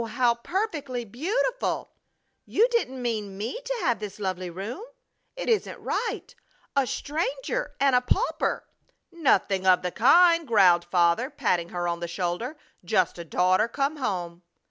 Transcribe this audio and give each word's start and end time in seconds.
How 0.03 0.33
perfectly 0.33 1.05
beautiful! 1.05 1.91
You 2.47 2.67
don't 2.69 3.03
mean 3.03 3.37
me 3.37 3.61
to 3.63 3.75
have 3.81 3.99
this 3.99 4.19
lovely 4.19 4.49
room? 4.49 4.83
It 5.35 5.47
isn't 5.47 5.77
right! 5.79 6.33
A 6.75 6.87
stranger 6.87 7.75
and 7.79 7.95
a 7.95 8.01
pauper!" 8.01 8.65
"Nothing 9.11 9.67
of 9.67 9.83
the 9.83 9.91
kind!" 9.91 10.47
growled 10.47 10.85
Father, 10.85 11.29
patting 11.29 11.69
her 11.69 11.87
on 11.87 11.99
the 11.99 12.07
shoulder. 12.07 12.57
"Just 12.83 13.19
a 13.19 13.23
daughter 13.23 13.67
come 13.67 13.97
home!" 13.97 14.41